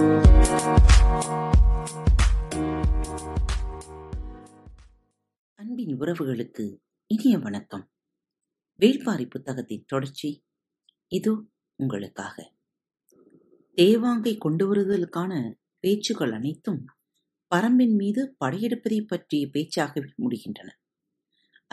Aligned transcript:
அன்பின் 0.00 0.20
உறவுகளுக்கு 6.00 6.76
இனிய 7.06 7.38
வணக்கம். 7.38 7.90
வேள்பாரி 8.78 9.30
புத்தகத்தின் 9.30 9.84
தொடர்ச்சி 9.86 10.44
இது 11.08 11.50
உங்களுக்காக. 11.74 12.54
தேவாங்கை 13.76 14.38
கொண்டு 14.38 14.74
வருதலுக்கான 14.74 15.54
பேச்சுகள் 15.78 16.32
அனைத்தும் 16.32 16.84
பரம்பின் 17.54 17.94
மீது 17.94 18.36
படையெடுப்பதை 18.44 19.06
பற்றிய 19.06 19.46
பேச்சாகவே 19.46 20.08
முடிகின்றன. 20.18 20.68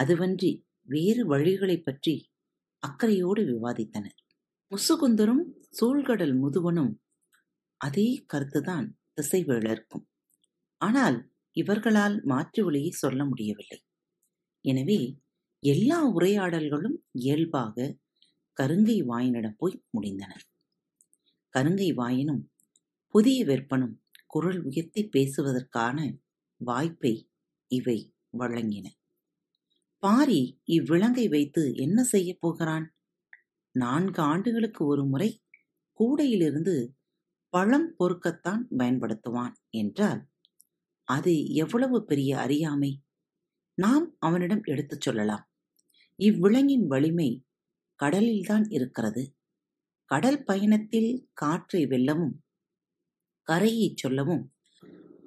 அதுவன்றி 0.01 0.63
வேறு 0.81 1.25
வழிகளைப் 1.25 1.85
பற்றி 1.85 2.31
அக்கறையோடு 2.79 3.43
விவாதித்தனர். 3.43 4.17
முசுகுந்தரும் 4.69 5.43
சூழ்கடல் 5.81 6.35
முதுவனும் 6.35 7.05
அதே 7.81 8.07
கருத்துதான் 8.33 8.87
திசைவேளருக்கும் 9.15 10.05
ஆனால் 10.81 11.17
இவர்களால் 11.55 12.21
மாற்று 12.23 12.61
வழியை 12.65 12.91
சொல்ல 12.95 13.25
முடியவில்லை. 13.25 13.79
எனவே 14.65 14.99
எல்லா 15.63 15.99
உரையாடல்களும் 16.09 16.97
இயல்பாக 17.19 17.95
கருங்கை 18.57 18.97
வாயனிடம் 19.03 19.57
போய் 19.57 19.81
முடிந்தன. 19.91 20.31
கருங்கை 21.53 21.89
வாயனும் 21.93 22.43
புதிய 23.15 23.45
வெப்பனும் 23.45 23.95
குரல் 24.27 24.61
உயர்த்தி 24.61 25.01
பேசுவதற்கான 25.13 25.97
வாய்ப்பை 26.61 27.13
இவை 27.71 27.99
வழங்கின. 28.37 28.85
பாரி 30.03 30.41
இவ்விலங்கை 30.69 31.27
வைத்து 31.27 31.63
என்ன 31.75 32.03
செய்யப் 32.03 32.41
போகிறான்? 32.41 32.85
நான்கு 33.75 34.21
ஆண்டுகளுக்கு 34.21 34.85
ஒரு 34.85 35.03
முறை 35.05 35.29
கூடையிலிருந்து 35.99 36.75
பழம் 37.57 37.95
பொறுக்கத்தான் 37.99 38.63
பயன்படுத்துவான் 38.77 39.53
என்றால் 39.69 40.21
அது 41.03 41.53
எவ்வளவு 41.53 42.05
பெரிய 42.05 42.37
அறியாமை? 42.37 43.03
நாம் 43.73 44.15
அவனிடம் 44.19 44.63
எடுத்துச் 44.63 45.01
சொல்லலாம். 45.01 45.51
இவ்விலங்கின் 46.15 46.87
வலிமை 46.87 47.45
கடலில்தான் 47.95 48.65
இருக்கிறது. 48.69 49.35
கடல் 50.05 50.43
பயணத்தில் 50.43 51.29
காற்றை 51.33 51.85
வெல்லவும் 51.85 52.35
கரையைச் 53.47 53.97
சொல்லவும் 53.97 54.53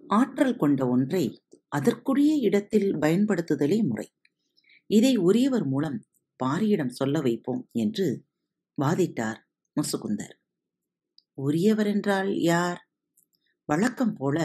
ஆற்றல் 0.09 0.57
கொண்ட 0.57 0.89
ஒன்றை 0.89 1.25
அதற்குரிய 1.69 2.35
இடத்தில் 2.35 2.97
பயன்படுத்துதலே 2.97 3.83
முறை. 3.83 4.09
இதை 4.87 5.17
உரியவர் 5.17 5.67
மூலம் 5.67 6.05
பாரியிடம் 6.45 6.89
சொல்ல 6.89 7.21
வைப்போம் 7.21 7.69
என்று 7.73 8.27
வாதிட்டார் 8.79 9.41
முசுகுந்தர். 9.77 10.40
உரியவர் 11.39 11.87
என்றால் 11.87 12.31
யார்? 12.43 12.81
வழக்கம் 13.69 14.15
போல 14.15 14.37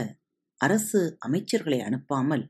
அரசு 0.61 1.17
அமைச்சர்களை 1.27 1.79
அனுப்பாமல் 1.79 2.45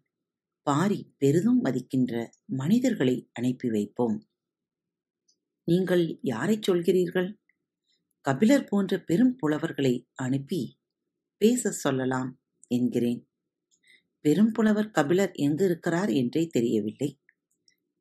பாரி 0.67 1.14
பெரிதும் 1.17 1.59
மதிக்கின்ற 1.64 2.14
மனிதர்களை 2.58 3.30
அனுப்பி 3.33 3.69
வைப்போம். 3.69 4.17
நீங்கள் 5.67 6.19
யாரைச் 6.22 6.72
சொல்கிறீர்கள்? 6.72 7.30
கபிலர் 8.25 8.64
போன்ற 8.64 9.00
பெரும் 9.00 9.36
புலவர்களை 9.36 9.94
அனுப்பி 10.16 10.61
பேச 11.42 11.72
சொல்லலாம் 11.72 12.31
என்கிறேன். 12.67 13.22
பெரும் 14.25 14.52
புலவர் 14.52 14.92
கபிலர் 14.92 15.33
எங்கு 15.38 15.66
இருக்கிறார் 15.66 16.09
என்றே 16.09 16.47
தெரியவில்லை. 16.47 17.09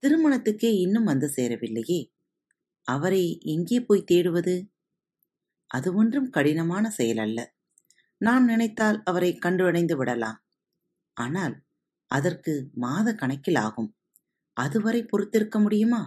திருமணத்துக்கே 0.02 0.70
இன்னும் 0.76 1.04
வந்து 1.04 1.28
சேரவில்லையே. 1.36 2.00
அவரை 2.88 3.24
எங்கே 3.41 3.80
போய் 3.80 4.08
தேடுவது? 4.12 4.54
அது 5.75 5.89
ஒன்றும் 5.94 6.30
கடினமான 6.30 6.91
செயல் 6.91 7.19
அல்ல. 7.19 7.39
நான் 8.20 8.44
நினைத்தால் 8.44 8.98
அவரை 9.05 9.30
கண்டுடைந்து 9.39 9.94
விடலாம். 9.97 10.39
ஆனால் 11.16 11.54
அதற்கு 12.10 12.53
மாத 12.75 13.15
கணக்கில் 13.15 13.60
ஆகும். 13.66 13.91
அதுவரை 14.56 15.00
பொறுத்திருக்க 15.04 15.59
முடியுமா? 15.59 16.03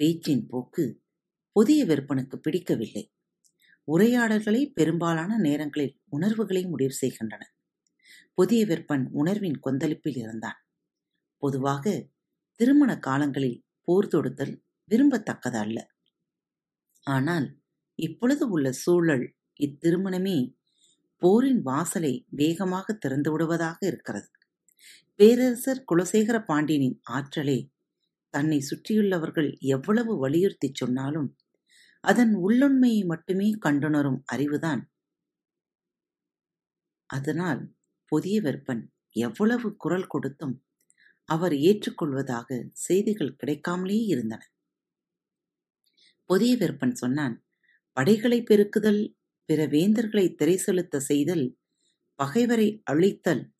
பேச்சின் 0.00 0.44
போக்கு 0.46 0.84
புதிய 1.56 1.80
விற்பனுக்கு 1.84 2.36
பிடிக்கவில்லை. 2.36 3.04
உரையாடல்களை 3.88 4.62
பெரும்பாலான 4.74 5.38
நேரங்களில் 5.38 5.94
உணர்வுகளை 6.08 6.62
முடிவு 6.66 6.92
செய்கின்றன. 6.92 7.42
புதிய 8.34 8.60
விற்பன் 8.66 9.04
உணர்வின் 9.12 9.58
கொந்தளிப்பில் 9.60 10.18
இருந்தான். 10.18 10.58
பொதுவாக 11.42 11.84
திருமண 12.60 12.90
காலங்களில் 12.98 13.58
போர் 13.84 14.08
தொடுத்தல் 14.08 14.54
விரும்பத்தக்கது 14.90 15.58
அல்ல 15.58 15.78
ஆனால் 17.06 17.46
இப்பொழுது 17.98 18.48
உள்ள 18.48 18.72
சூழல் 18.72 19.34
இத்திருமணமே 19.60 20.38
போரின் 21.22 21.62
வாசலை 21.62 22.26
வேகமாக 22.30 22.92
திறந்து 22.92 23.30
விடுவதாக 23.30 23.78
இருக்கிறது. 23.86 24.28
பேரரசர் 25.14 25.84
குலசேகர 25.92 26.44
பாண்டியனின் 26.44 27.00
ஆற்றலே 27.10 27.58
தன்னை 28.34 28.58
சுற்றியுள்ளவர்கள் 28.70 29.50
எவ்வளவு 29.58 30.28
வலியுறுத்திச் 30.28 30.74
சொன்னாலும் 30.74 31.28
அதன் 32.00 32.34
உள்ளுண்மையை 32.34 33.04
மட்டுமே 33.04 33.48
கண்டுணரும் 33.66 34.20
அறிவுதான். 34.32 34.82
அதனால் 37.10 37.62
புதிய 38.12 38.40
வெப்பன் 38.42 38.82
எவ்வளவு 39.16 39.76
குரல் 39.76 40.06
கொடுத்தும் 40.06 40.54
அவர் 41.28 41.52
ஏற்றுக்கொள்வதாக 41.52 42.48
செய்திகள் 42.72 43.36
கிடைக்காமலே 43.36 43.98
இருந்தன. 44.04 44.42
புதிய 46.30 46.56
வெப்பன் 46.56 46.92
சொன்னான் 46.92 47.36
படைகளை 48.00 48.42
பெருக்குதல் 48.42 49.14
பிற 49.44 49.66
வேந்தர்களை 49.66 50.34
திரை 50.34 50.56
செலுத்த 50.56 51.00
செய்தல் 51.00 51.58
பகைவரை 52.14 52.82
அழித்தல் 52.90 53.50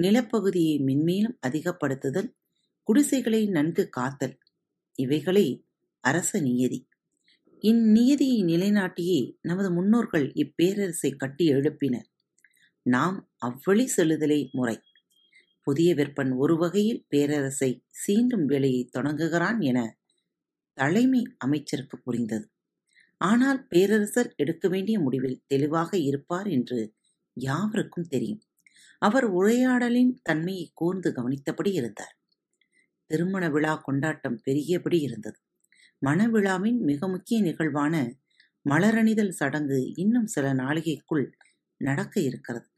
நிலப்பகுதியை 0.00 0.74
மென்மேலும் 0.82 1.38
அதிகப்படுத்துதல் 1.46 2.28
குடிசைகளை 2.82 3.48
நன்கு 3.48 3.88
காத்தல் 3.88 4.38
இவைகளே 4.94 5.66
அரச 6.00 6.40
நியதி. 6.40 6.88
இந்நியதியை 7.58 8.44
நிலைநாட்டியே 8.44 9.38
நமது 9.40 9.72
முன்னோர்கள் 9.72 10.32
இப்பேரரசை 10.32 11.16
கட்டி 11.16 11.48
எழுப்பினர். 11.48 12.06
நாம் 12.82 13.30
அவ்வழி 13.46 13.86
செலுதலே 13.96 14.50
முறை. 14.50 14.78
புதிய 15.60 15.94
விற்பன் 15.94 16.36
ஒரு 16.36 16.56
வகையில் 16.56 17.06
பேரரசை 17.08 17.84
சீண்டும் 18.06 18.44
வேலையை 18.44 18.88
தொடங்குகிறான் 18.98 19.60
என 19.60 19.98
தலைமை 20.72 21.22
அமைச்சருக்கு 21.38 22.02
புரிந்தது. 22.02 22.50
ஆனால் 23.20 23.66
பேரரசர் 23.66 24.32
எடுக்க 24.36 24.68
வேண்டிய 24.68 25.00
முடிவில் 25.00 25.42
தெளிவாக 25.46 25.98
இருப்பார் 25.98 26.46
என்று 26.46 26.94
யாவருக்கும் 27.36 28.08
தெரியும். 28.08 28.42
அவர் 28.98 29.24
உரையாடலின் 29.24 30.12
தன்மையை 30.22 30.70
கூர்ந்து 30.74 31.12
கவனித்தபடி 31.12 31.72
இருந்தார். 31.72 32.14
திருமண 33.10 33.50
விழா 33.50 33.74
கொண்டாட்டம் 33.76 34.40
பெரியபடி 34.44 35.00
இருந்தது. 35.00 35.38
மணவிழாவின் 36.06 36.78
மிக 36.80 37.08
முக்கிய 37.08 37.40
நிகழ்வான 37.40 37.94
மலரணிதல் 38.70 39.28
சடங்கு 39.28 39.92
இன்னும் 39.94 40.26
சில 40.26 40.54
நாளிகைக்குள் 40.54 41.26
நடக்க 41.80 42.20
இருக்கிறது. 42.20 42.68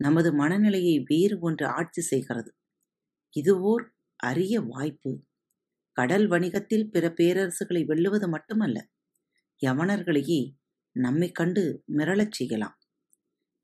நமது 0.00 0.34
மனநிலையை 0.34 0.98
வேறு 1.00 1.38
ஒன்று 1.40 1.66
ஆட்சி 1.66 2.02
செய்கிறது. 2.02 2.50
இதுவோர் 3.34 3.84
அரிய 4.20 4.60
வாய்ப்பு. 4.60 5.12
கடல் 5.96 6.26
வணிகத்தில் 6.28 6.90
பிற 6.90 7.14
பேரரசுகளை 7.16 7.82
வெல்லுவது 7.86 8.28
மட்டுமல்ல 8.28 8.78
யவனர்களையே 9.62 10.40
நம்மை 10.96 11.32
கண்டு 11.32 11.62
மிரளச் 11.98 12.32
செய்யலாம். 12.32 12.76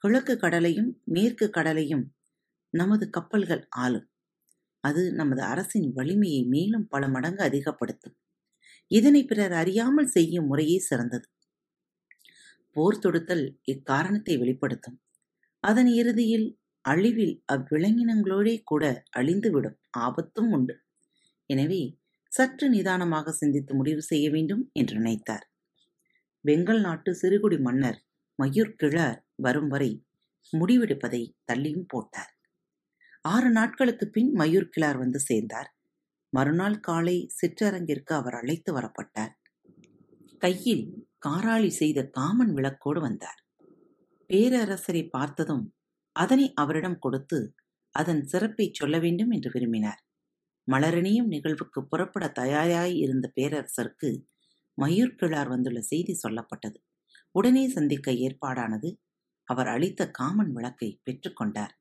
கிழக்கு 0.04 0.36
கடலையும் 0.36 0.90
மேற்கு 1.04 1.50
கடலையும் 1.50 2.04
நமது 2.74 3.10
கப்பல்கள் 3.10 3.68
ஆளும். 3.76 4.06
அது 4.84 5.12
நமது 5.12 5.42
அரசின் 5.42 5.88
வலிமையை 5.92 6.42
மேலும் 6.44 6.86
பல 6.88 7.08
மடங்கு 7.08 7.42
அதிகப்படுத்தும். 7.42 8.16
இதனை 8.90 9.24
பிறர் 9.24 9.52
அறியாமல் 9.52 10.06
செய்யும் 10.06 10.46
முறையே 10.46 10.78
சிறந்தது. 10.78 11.26
போர் 12.76 13.02
தொடுத்தல் 13.04 13.44
இக்காரணத்தை 13.64 14.34
வெளிப்படுத்தும். 14.38 14.98
அதன் 15.64 15.90
இறுதியில் 15.92 16.48
அழிவில் 16.84 17.34
அவ்விலங்கினங்களோடே 17.52 18.62
கூட 18.64 18.84
அழிந்துவிடும் 19.16 19.78
ஆபத்தும் 19.98 20.50
உண்டு. 20.50 20.74
எனவே 21.46 21.82
சற்று 22.32 22.68
நிதானமாக 22.68 23.32
சிந்தித்து 23.32 23.74
முடிவு 23.74 24.02
செய்ய 24.02 24.30
வேண்டும் 24.30 24.70
என்று 24.72 24.96
நினைத்தார். 25.00 25.44
வெங்கல் 26.48 26.80
நாட்டு 26.80 27.10
சிறுகுடி 27.22 27.58
மன்னர் 27.60 27.98
மயூர் 28.38 28.76
கிழார் 28.76 29.18
வரும் 29.36 29.68
வரை 29.68 29.90
முடிவெடுப்பதை 30.52 31.22
தள்ளியும் 31.52 31.88
போட்டார். 31.88 32.32
ஆறு 33.24 33.48
நாட்களுக்கு 33.50 34.06
பின் 34.08 34.30
மயூர் 34.34 34.68
கிழார் 34.68 34.98
வந்து 34.98 35.20
சேர்ந்தார். 35.20 35.68
மறுநாள் 36.32 36.78
காலை 36.80 37.16
சிற்றரங்கிற்கு 37.38 38.12
அவர் 38.12 38.34
அழைத்து 38.34 38.70
வரப்பட்டார். 38.72 39.32
கையில் 40.38 40.84
காராளி 41.26 41.70
செய்த 41.70 42.04
காமன் 42.08 42.52
விளக்கோடு 42.54 43.00
வந்தார். 43.00 43.40
பேரரசரை 44.30 45.02
பார்த்ததும் 45.10 45.64
அதனை 46.16 46.46
அவரிடம் 46.54 46.98
கொடுத்து 46.98 47.38
அதன் 47.94 48.22
சிறப்பை 48.24 48.66
சொல்ல 48.72 48.98
வேண்டும் 48.98 49.30
என்று 49.30 49.50
விரும்பினார். 49.50 50.00
மலரணியும் 50.68 51.30
நிகழ்வுக்கு 51.34 51.80
புறப்பட 51.84 52.24
தயாராய் 52.40 52.96
இருந்த 52.96 53.26
பேரரசருக்கு 53.36 54.10
மயூர் 54.78 55.16
கிழார் 55.16 55.48
வந்துள்ள 55.48 55.80
செய்தி 55.80 56.18
சொல்லப்பட்டது. 56.28 56.76
உடனே 57.30 57.68
சந்திக்க 57.68 58.12
ஏற்பாடானது 58.12 58.96
அவர் 59.44 59.66
அளித்த 59.66 60.10
காமன் 60.10 60.52
விளக்கை 60.52 61.00
பெற்றுக்கொண்டார் 61.04 61.74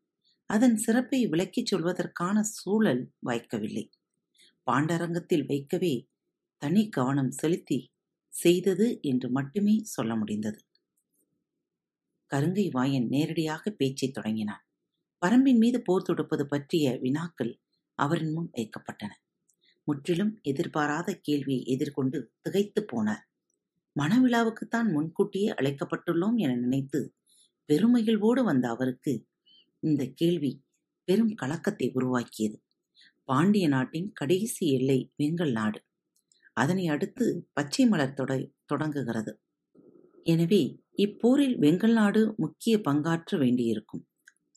அதன் 0.46 0.78
சிறப்பை 0.78 1.28
விளக்கிச் 1.28 1.76
சொல்வதற்கான 1.76 2.40
சூழல் 2.40 3.14
வாய்க்கவில்லை. 3.26 3.90
பாண்டரங்கத்தில் 4.72 5.46
வைக்கவே 5.46 6.10
தனி 6.58 6.90
கவனம் 6.90 7.32
செலுத்தி 7.32 7.92
செய்தது 8.34 9.00
என்று 9.02 9.30
மட்டுமே 9.30 9.80
சொல்ல 9.84 10.16
முடிந்தது. 10.16 10.60
கருங்கை 12.32 12.72
வாயன் 12.72 13.08
நேரடியாக 13.08 13.72
பேச்சைத் 13.72 14.14
தொடங்கினான். 14.14 14.66
பரம்பின் 15.26 15.58
மீது 15.58 15.82
போர் 15.82 16.04
தொடுப்பது 16.04 16.48
பற்றிய 16.48 16.98
வினாக்கள் 17.02 17.62
அவரின் 18.00 18.34
முன் 18.34 18.50
வைக்கப்பட்டன. 18.58 19.12
முற்றிலும் 19.88 20.34
எதிர்பாராத 20.42 21.10
கேள்வியை 21.28 21.62
எதிர்கொண்டு 21.74 22.18
திகைத்து 22.42 22.82
போனார். 22.92 23.24
மணவிழாவுக்குத்தான் 23.96 24.88
முன்கூட்டியே 24.96 25.50
அழைக்கப்பட்டுள்ளோம் 25.60 26.38
என 26.38 26.56
நினைத்து 26.56 27.00
பெருமகிழ்வோடு 27.70 28.42
வந்த 28.44 28.66
அவருக்கு 28.70 29.14
இந்த 29.84 30.04
கேள்வி 30.20 30.52
பெரும் 31.08 31.34
கலக்கத்தை 31.34 31.88
உருவாக்கியது. 31.98 32.58
பாண்டிய 33.30 33.66
நாட்டின் 33.68 34.10
கடைசி 34.14 34.66
எல்லை 34.78 35.00
வெங்கல் 35.20 35.52
நாடு. 35.52 35.80
அதனை 36.54 36.86
அடுத்து 36.88 37.26
பச்சை 37.54 37.84
மலர் 37.86 38.18
தொடை 38.20 38.40
தொடங்குகிறது. 38.66 39.32
எனவே 40.26 40.62
இப்போரில் 41.06 41.56
வெங்கல் 41.64 41.96
நாடு 42.00 42.22
முக்கிய 42.38 42.76
பங்காற்ற 42.88 43.38
வேண்டியிருக்கும். 43.38 44.04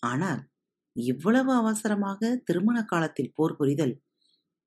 ஆனால் 0.03 0.41
இவ்வளவு 0.97 1.53
அவசரமாக 1.53 2.31
திருமண 2.47 2.79
காலத்தில் 2.85 3.35
போர் 3.35 3.56
புரிதல் 3.56 3.94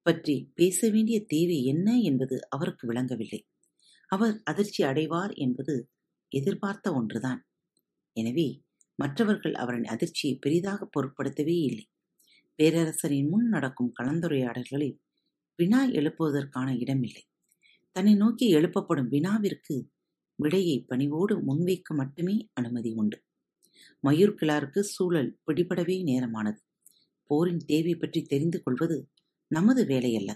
பற்றி 0.05 0.35
பேச 0.53 0.89
வேண்டிய 0.89 1.17
தேவை 1.25 1.57
என்ன 1.63 1.97
என்பது 1.99 2.35
அவருக்கு 2.49 2.87
விளங்கவில்லை. 2.87 3.41
அவர் 4.07 4.35
அதிர்ச்சி 4.43 4.83
அடைவார் 4.83 5.33
என்பது 5.35 5.75
எதிர்பார்த்த 6.31 6.93
ஒன்றுதான். 6.93 7.41
எனவே 8.15 8.47
மற்றவர்கள் 8.99 9.53
அவரின் 9.53 9.83
அதிர்ச்சியை 9.83 10.35
பெரிதாக 10.35 10.87
பொருட்படுத்தவே 10.95 11.55
இல்லை. 11.69 11.85
பேரரசரின் 12.59 13.29
முன் 13.29 13.47
நடக்கும் 13.47 13.93
கலந்துரையாடல்களில் 13.99 14.97
வினா 15.59 15.81
எழுப்புவதற்கான 15.89 16.69
இடமில்லை. 16.77 17.23
தன்னை 17.95 18.13
நோக்கி 18.15 18.45
எழுப்பப்படும் 18.55 19.09
வினாவிற்கு 19.09 19.75
விடையை 20.39 20.77
பணிவோடு 20.81 21.33
முன்வைக்க 21.39 21.95
மட்டுமே 21.95 22.35
அனுமதி 22.53 22.91
உண்டு. 22.91 23.17
மயூர் 24.03 24.37
கிளாருக்கு 24.39 24.79
சூழல் 24.79 25.31
பிடிபடவே 25.45 25.97
நேரமானது. 26.03 26.59
போரின் 27.29 27.61
தேவை 27.65 27.93
பற்றி 27.95 28.21
தெரிந்து 28.23 28.59
கொள்வது 28.63 28.97
நமது 29.53 29.81
வேலையல்ல. 29.85 30.31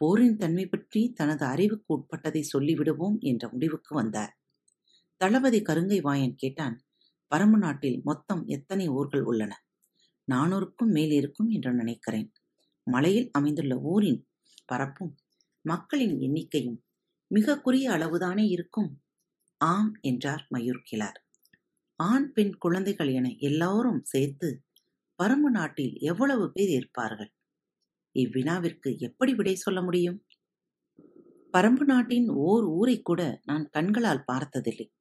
போரின் 0.00 0.36
தன்மை 0.36 0.64
பற்றி 0.66 1.00
தனது 1.12 1.44
அறிவுக்கு 1.44 1.90
உட்பட்டதை 1.96 2.42
சொல்லிவிடுவோம் 2.52 3.18
என்ற 3.20 3.48
முடிவுக்கு 3.48 3.94
வந்தார். 3.94 4.32
தளபதி 5.20 5.60
கருங்கை 5.62 5.98
வாயன் 6.00 6.36
கேட்டான் 6.36 6.76
பரம 7.26 7.58
நாட்டில் 7.58 7.98
மொத்தம் 8.04 8.42
எத்தனை 8.46 8.88
ஊர்கள் 8.88 9.22
உள்ளன? 9.22 9.52
நானூறுக்கும் 10.28 10.92
மேல் 10.92 11.10
இருக்கும் 11.10 11.48
என்று 11.48 11.72
நினைக்கிறேன். 11.72 12.28
மலையில் 12.86 13.28
அமைந்துள்ள 13.32 13.74
ஊரின் 13.78 14.20
பரப்பும் 14.66 15.12
மக்களின் 15.64 16.16
எண்ணிக்கையும் 16.18 16.78
மிக 17.30 17.56
குறிய 17.64 17.86
அளவுதானே 17.90 18.44
இருக்கும்? 18.48 18.90
ஆம் 19.60 19.92
என்றார் 20.00 20.44
மயூர்கிழார். 20.54 21.18
ஆண் 22.00 22.28
பெண் 22.32 22.54
குழந்தைகள் 22.58 23.10
என 23.12 23.28
எல்லோரும் 23.38 24.02
சேர்த்து 24.04 24.48
பரம 25.18 25.50
நாட்டில் 25.50 25.94
எவ்வளவு 26.02 26.44
பேர் 26.52 26.70
இருப்பார்கள்? 26.70 27.32
இவ்வினாவிற்கு 28.18 28.98
எப்படி 28.98 29.34
விடை 29.34 29.54
சொல்ல 29.54 29.82
முடியும்? 29.82 30.24
பரம்பு 31.54 31.84
நாட்டின் 31.84 32.28
ஓர் 32.28 32.64
ஊரை 32.64 33.02
கூட 33.02 33.40
நான் 33.44 33.68
கண்களால் 33.70 34.24
பார்த்ததில்லை. 34.24 34.92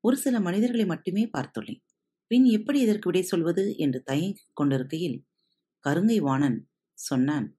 ஒரு 0.00 0.16
சில 0.16 0.40
மனிதர்களை 0.40 0.86
மட்டுமே 0.86 1.30
பார்த்துள்ளேன். 1.38 1.82
பின் 2.26 2.44
எப்படி 2.44 2.80
இதற்கு 2.80 3.10
விடை 3.10 3.22
சொல்வது? 3.22 3.76
என்று 3.76 4.02
தயங்கிக் 4.02 4.50
கொண்டிருக்கையில் 4.52 5.24
கருங்கை 5.84 6.18
வாணன் 6.18 6.70
சொன்னான். 6.98 7.58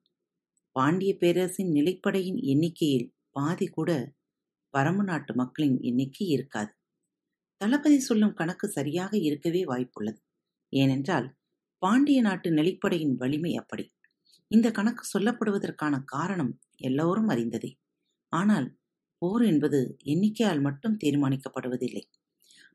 பாண்டிய 0.72 1.16
பேரரசின் 1.16 1.72
நிலைப்படையின் 1.72 2.40
எண்ணிக்கையில் 2.42 3.14
பாதி 3.30 3.66
கூட 3.66 3.90
பரம்பு 4.74 5.04
நாட்டு 5.04 5.34
மக்களின் 5.34 5.78
எண்ணிக்கை 5.80 6.26
இருக்காது. 6.26 6.72
தளபதி 7.60 7.98
சொல்லும் 7.98 8.34
கணக்கு 8.34 8.68
சரியாக 8.68 9.18
இருக்கவே 9.18 9.64
வாய்ப்புள்ளது. 9.64 10.20
ஏனென்றால் 10.72 11.36
பாண்டிய 11.82 12.20
நாட்டு 12.20 12.50
நிலைப்படையின் 12.50 13.14
வலிமை 13.14 13.56
அப்படி. 13.56 13.84
இந்த 14.50 14.68
கணக்கு 14.70 15.04
சொல்லப்படுவதற்கான 15.12 15.94
காரணம் 16.04 16.52
எல்லோரும் 16.80 17.28
அறிந்ததே. 17.28 17.70
ஆனால் 18.32 18.66
போர் 19.22 19.42
என்பது 19.42 19.80
எண்ணிக்கையால் 20.04 20.60
மட்டும் 20.60 20.96
தீர்மானிக்கப்படுவதில்லை. 21.04 22.04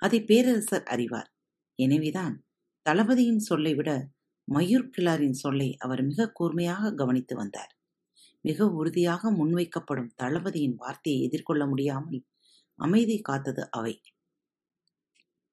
அதை 0.02 0.20
பேரரசர் 0.24 0.86
அறிவார். 0.86 1.30
எனவேதான் 1.80 2.36
தளபதியின் 2.86 3.40
சொல்லை 3.40 3.74
விட 3.76 3.92
மயூர் 4.48 4.90
கிளாரின் 4.90 5.38
சொல்லை 5.38 5.70
அவர் 5.78 6.02
மிக 6.04 6.30
கூர்மையாக 6.32 6.94
கவனித்து 6.94 7.36
வந்தார். 7.36 7.72
மிக 8.46 8.68
உறுதியாக 8.72 9.32
முன்வைக்கப்படும் 9.32 10.12
தளபதியின் 10.16 10.76
வார்த்தையை 10.76 11.22
எதிர்கொள்ள 11.24 11.64
முடியாமல் 11.68 12.22
அமைதி 12.80 13.18
காத்தது 13.22 13.64
அவை. 13.72 13.96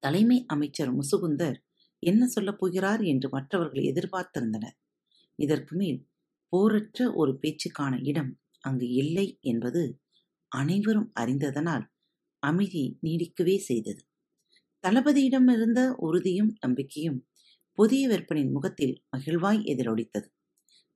தலைமை 0.03 0.37
அமைச்சர் 0.47 0.91
முசுகுந்தர் 0.93 1.57
என்ன 2.03 2.27
சொல்லப் 2.27 2.59
போகிறார் 2.59 3.01
என்று 3.03 3.29
மற்றவர்கள் 3.29 3.89
எதிர்பார்த்திருந்தனர். 3.91 4.77
இதற்கு 5.39 5.73
மேல் 5.75 5.99
போரற்ற 6.53 7.07
ஒரு 7.13 7.31
பேச்சுக்கான 7.41 7.93
இடம் 8.03 8.31
அங்கு 8.63 8.87
இல்லை 9.01 9.27
என்பது 9.43 9.81
அனைவரும் 10.51 11.09
அறிந்ததனால் 11.13 11.85
அமைதி 12.43 12.83
நீடிக்கவே 13.03 13.55
செய்தது. 13.61 14.01
தளபதியிடம் 14.83 15.49
இருந்த 15.55 15.81
உறுதியும் 15.99 16.51
நம்பிக்கையும் 16.59 17.19
புதிய 17.77 18.03
விற்பனின் 18.09 18.51
முகத்தில் 18.51 18.95
மகிழ்வாய் 19.13 19.61
எதிரொலித்தது. 19.65 20.27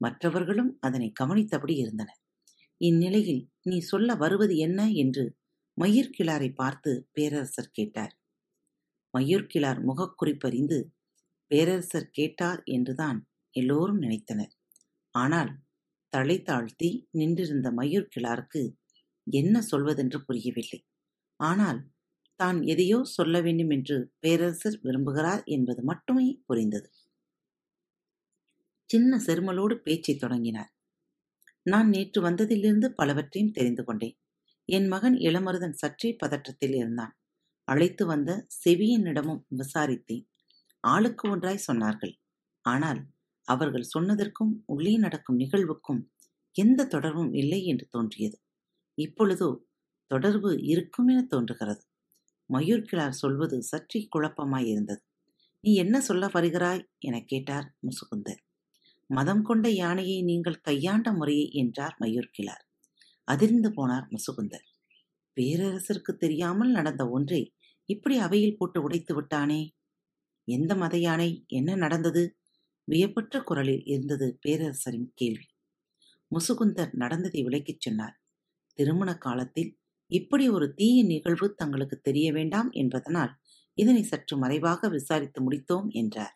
மற்றவர்களும் 0.02 0.72
அதனை 0.80 1.10
கவனித்தபடி 1.22 1.76
இருந்தனர் 1.76 2.20
இந்நிலையில் 2.82 3.44
நீ 3.62 3.78
சொல்ல 3.82 4.16
வருவது 4.16 4.56
என்ன 4.58 4.80
என்று 4.96 5.26
மயிர்கிழாரை 5.78 6.50
பார்த்து 6.54 6.92
பேரரசர் 7.14 7.72
கேட்டார். 7.72 8.14
மயூர்கிழார் 9.14 9.82
முகக்குறிப்பறிந்து 9.88 10.78
பேரரசர் 11.52 12.10
கேட்டார் 12.12 12.62
என்றுதான் 12.76 13.20
எல்லோரும் 13.54 14.02
நினைத்தனர். 14.02 14.54
ஆனால் 15.16 15.52
தலை 16.10 16.42
தாழ்த்தி 16.42 16.90
நின்றிருந்த 17.12 17.72
மயூர்கிழாருக்கு 17.72 18.62
என்ன 19.28 19.62
சொல்வதென்று 19.72 20.20
புரியவில்லை. 20.26 20.80
ஆனால் 21.40 21.80
தான் 22.36 22.60
எதையோ 22.64 23.04
சொல்ல 23.04 23.42
வேண்டும் 23.42 23.70
என்று 23.70 24.12
பேரரசர் 24.20 24.78
விரும்புகிறார் 24.84 25.44
என்பது 25.46 25.84
மட்டுமே 25.84 26.28
புரிந்தது. 26.46 26.88
சின்ன 28.90 29.18
செருமலோடு 29.18 29.76
பேச்சை 29.78 30.16
தொடங்கினார். 30.16 30.72
நான் 31.66 31.90
நேற்று 31.90 32.22
வந்ததிலிருந்து 32.22 32.88
பலவற்றையும் 32.90 33.52
தெரிந்து 33.52 33.84
கொண்டேன். 33.84 34.16
என் 34.70 34.88
மகன் 34.88 35.16
இளமருதன் 35.20 35.74
சற்றே 35.74 36.18
பதற்றத்தில் 36.24 36.76
இருந்தான். 36.76 37.14
அழைத்து 37.68 38.06
வந்த 38.06 38.32
செவியனிடமும் 38.64 39.42
விசாரித்தேன். 39.56 40.26
ஆளுக்கு 40.84 41.30
ஒன்றாய் 41.30 41.66
சொன்னார்கள். 41.68 42.14
ஆனால் 42.66 43.02
அவர்கள் 43.48 43.92
சொன்னதற்கும் 43.94 44.54
உள்ளே 44.66 44.98
நடக்கும் 44.98 45.40
நிகழ்வுக்கும் 45.40 46.02
எந்த 46.56 46.86
தொடர்பும் 46.86 47.34
இல்லை 47.34 47.60
என்று 47.66 47.86
தோன்றியது. 47.90 48.38
இப்பொழுதோ 48.98 49.50
தொடர்பு 50.12 50.50
இருக்கும் 50.64 51.08
என 51.08 51.20
தோன்றுகிறது. 51.24 51.84
மயூர்கிழார் 52.50 53.20
சொல்வது 53.22 53.58
சற்றே 53.62 54.00
குழப்பமாயிருந்தது 54.16 55.04
நீ 55.64 55.72
என்ன 55.76 56.02
சொல்ல 56.02 56.28
வருகிறாய்? 56.28 56.82
என 57.00 57.16
கேட்டார் 57.22 57.68
முசுகுந்தர். 57.82 58.42
மதம் 59.10 59.42
கொண்ட 59.42 59.70
யானையை 59.70 60.18
நீங்கள் 60.22 60.62
கையாண்ட 60.62 61.14
முறையை 61.14 61.48
என்றார் 61.54 61.96
மயூர்கிழார் 62.00 62.64
அதிர்ந்து 63.28 63.70
போனார் 63.70 64.08
முசுகுந்தர். 64.10 64.66
பேரரசருக்கு 65.38 66.14
தெரியாமல் 66.18 66.72
நடந்த 66.72 67.04
ஒன்றை 67.10 67.42
இப்படி 67.90 68.18
அவையில் 68.18 68.58
போட்டு 68.58 68.80
உடைத்து 68.84 69.14
விட்டானே? 69.16 69.62
எந்த 70.48 70.76
மத 70.76 70.98
யானை? 70.98 71.46
என்ன 71.48 71.76
நடந்தது? 71.76 72.24
வியப்பற்ற 72.88 73.42
குரலில் 73.44 73.84
இருந்தது 73.86 74.40
பேரரசரின் 74.48 75.10
கேள்வி. 75.14 75.46
முசுகுந்தர் 76.32 76.94
நடந்ததை 76.94 77.42
விளக்கிச் 77.44 77.82
சொன்னார் 77.82 78.16
திருமண 78.80 79.18
காலத்தில் 79.18 79.72
இப்படி 80.12 80.50
ஒரு 80.50 80.74
தீய 80.74 81.04
நிகழ்வு 81.04 81.48
தங்களுக்கு 81.54 81.98
தெரிய 82.00 82.28
வேண்டாம் 82.34 82.70
என்பதனால் 82.72 83.34
இதனை 83.78 84.04
சற்று 84.04 84.38
மறைவாக 84.38 84.90
விசாரித்து 84.90 85.40
முடித்தோம் 85.42 85.88
என்றார். 85.92 86.36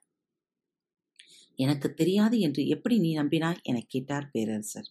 எனக்கு 1.59 1.93
தெரியாது 1.93 2.39
என்று 2.39 2.67
எப்படி 2.67 2.99
நீ 2.99 3.17
நம்பினாய்? 3.17 3.61
எனக் 3.63 3.89
கேட்டார் 3.89 4.29
பேரரசர். 4.31 4.89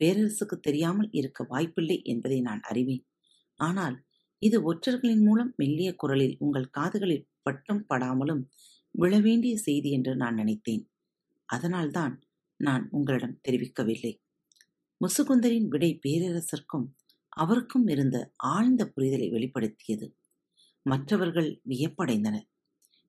பேரரசுக்கு 0.00 0.56
தெரியாமல் 0.60 1.10
இருக்க 1.12 1.44
வாய்ப்பில்லை 1.48 1.98
என்பதை 2.04 2.40
நான் 2.40 2.62
அறிவேன். 2.62 3.04
ஆனால் 3.60 3.96
இது 4.42 4.58
ஒற்றர்களின் 4.62 5.24
மூலம் 5.24 5.52
மெல்லிய 5.56 5.94
குரலில் 5.94 6.36
உங்கள் 6.38 6.70
காதுகளில் 6.70 7.28
பட்டும் 7.42 7.82
படாமலும் 7.88 8.42
விழவேண்டிய 8.94 9.54
செய்தி 9.56 9.90
என்று 9.90 10.16
நான் 10.16 10.34
நினைத்தேன். 10.34 10.84
அதனால்தான் 11.48 12.14
நான் 12.60 12.88
உங்களிடம் 12.90 13.40
தெரிவிக்கவில்லை. 13.48 14.12
முசுகுந்தரின் 15.00 15.68
விடை 15.68 15.98
பேரரசர்க்கும் 16.06 16.86
அவருக்கும் 17.28 17.86
இருந்த 17.86 18.16
ஆழ்ந்த 18.36 18.82
புரிதலை 18.96 19.28
வெளிப்படுத்தியது. 19.30 20.06
மற்றவர்கள் 20.86 21.50
வியப்படைந்தனர். 21.68 22.46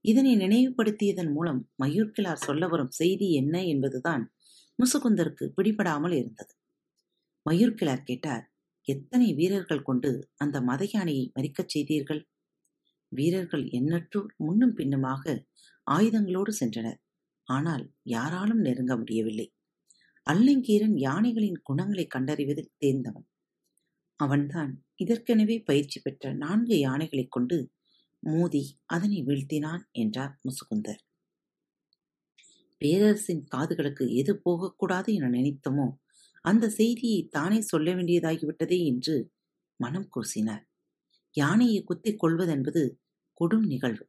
இதனை 0.06 0.36
நினைவுபடுத்தியதன் 0.36 1.32
மூலம் 1.32 1.62
மயூர்கிழார் 1.84 2.46
சொல்ல 2.48 2.68
வரும் 2.68 2.90
செய்தி 2.92 3.28
என்ன 3.34 3.56
என்பதுதான் 3.64 4.24
முசுகுந்தருக்கு 4.80 5.46
பிடிபடாமல் 5.58 6.16
இருந்தது. 6.16 6.54
மயூர்கிழார் 7.46 8.04
கேட்டார் 8.04 8.46
எத்தனை 8.88 9.34
வீரர்கள் 9.34 9.82
கொண்டு 9.82 10.30
அந்த 10.36 10.62
மத 10.62 10.84
யானையை 10.94 11.32
மறிக்கச் 11.36 11.68
செய்தீர்கள்? 11.68 12.22
வீரர்கள் 13.12 13.64
எண்ணற்றோர் 13.64 14.32
முன்னும் 14.38 14.74
பின்னுமாக 14.74 15.24
ஆயுதங்களோடு 15.88 16.54
சென்றனர் 16.60 17.00
ஆனால் 17.44 17.94
யாராலும் 18.04 18.60
நெருங்க 18.60 18.98
முடியவில்லை. 18.98 19.54
அல்லங்கீரன் 20.28 20.98
யானைகளின் 20.98 21.62
குணங்களை 21.62 22.08
கண்டறிவதில் 22.08 22.74
தேர்ந்தவன் 22.78 23.28
அவன்தான் 24.20 24.86
இதற்கெனவே 25.04 25.64
பயிற்சி 25.66 26.00
பெற்ற 26.00 26.34
நான்கு 26.34 26.76
யானைகளைக் 26.76 27.32
கொண்டு 27.32 27.74
மோதி 28.20 28.80
அதனை 28.86 29.24
வீழ்த்தினான் 29.24 29.84
என்றார் 29.92 30.40
முசுகுந்தர். 30.44 31.02
பேரரசின் 32.78 33.44
காதுகளுக்கு 33.56 34.16
எது 34.16 34.40
போகக்கூடாது 34.40 35.14
என 35.14 35.30
நினைத்தமோ 35.30 35.88
அந்த 36.42 36.70
செய்தியை 36.70 37.28
தானே 37.28 37.62
சொல்ல 37.62 37.96
வேண்டியதாகிவிட்டதே 37.96 38.86
என்று 38.86 39.16
மனம் 39.80 40.10
கூசினார். 40.16 40.64
யானையை 41.36 41.84
குத்திக் 41.84 42.26
கொள்வதென்பது 42.26 42.84
கொடும் 43.42 43.66
நிகழ்வு. 43.66 44.06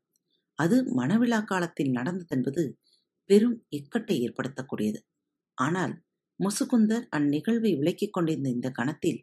அது 0.59 0.77
மணவிழா 0.95 1.45
காலத்தில் 1.45 1.93
நடந்ததென்பது 1.93 2.63
பெரும் 3.31 3.57
இக்கட்டை 3.69 4.17
ஏற்படுத்தக்கூடியது. 4.21 5.01
ஆனால் 5.59 5.95
முசுகுந்தர் 6.41 7.05
அந்நிகழ்வை 7.17 7.73
விளக்கிக் 7.79 8.13
கொண்டிருந்த 8.13 8.49
இந்த 8.49 8.71
கணத்தில் 8.71 9.21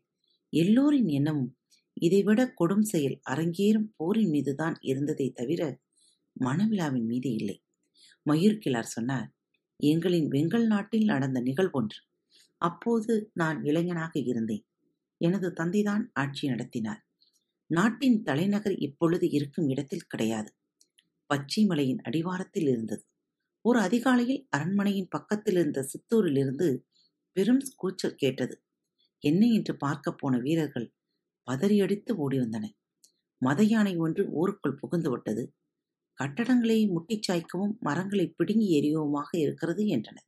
எல்லோரின் 0.53 1.07
எண்ணமும் 1.07 1.51
இதைவிட 1.97 2.41
கொடும் 2.59 2.81
செயல் 2.81 3.17
அரங்கேறும் 3.29 3.89
போரின் 3.95 4.29
மீதுதான் 4.29 4.75
இருந்ததை 4.81 5.27
தவிர 5.31 5.61
மணவிழாவின் 6.35 7.05
மீது 7.05 7.29
இல்லை. 7.33 7.57
மயூர்கிழார் 8.25 8.93
சொன்னார் 8.95 9.29
எங்களின் 9.79 10.27
வெங்கல் 10.27 10.67
நாட்டில் 10.67 11.05
நடந்த 11.05 11.39
நிகழ்வொன்று. 11.41 11.99
அப்போது 12.61 13.13
நான் 13.33 13.63
இளைஞனாக 13.63 14.13
இருந்தேன். 14.21 14.63
எனது 15.21 15.47
தந்தைதான் 15.49 16.03
ஆட்சி 16.13 16.47
நடத்தினார். 16.47 17.01
நாட்டின் 17.69 18.21
தலைநகர் 18.23 18.77
இப்பொழுது 18.77 19.25
இருக்கும் 19.29 19.69
இடத்தில் 19.69 20.07
கிடையாது. 20.07 20.51
பச்சை 21.31 21.61
மலையின் 21.65 22.01
அடிவாரத்தில் 22.01 22.67
இருந்தது. 22.67 23.03
ஒரு 23.65 23.79
அதிகாலையில் 23.79 24.41
அரண்மனையின் 24.49 25.09
பக்கத்தில் 25.09 25.55
இருந்த 25.55 25.79
சித்தூரிலிருந்து 25.83 26.67
பெரும் 27.37 27.63
கூச்சல் 27.75 28.15
கேட்டது. 28.15 28.55
என்ன 29.23 29.41
என்று 29.47 29.73
பார்க்க 29.77 30.13
போன 30.13 30.37
வீரர்கள் 30.37 30.87
பதறியடித்து 31.47 32.11
ஓடி 32.15 32.37
வந்தனர் 32.39 32.75
மத 33.41 33.61
யானை 33.63 33.93
ஒன்று 33.97 34.23
ஊருக்குள் 34.31 34.79
புகுந்து 34.79 35.09
விட்டது. 35.09 35.43
கட்டடங்களை 36.19 36.79
முட்டிச் 36.87 37.27
சாய்க்கவும் 37.27 37.73
மரங்களை 37.79 38.25
பிடுங்கி 38.29 38.67
எறியவுமாக 38.79 39.29
இருக்கிறது 39.37 39.83
என்றனர். 39.87 40.27